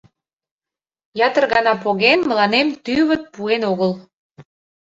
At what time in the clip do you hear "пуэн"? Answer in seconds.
3.33-3.61